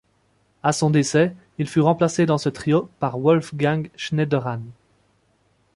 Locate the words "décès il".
0.89-1.69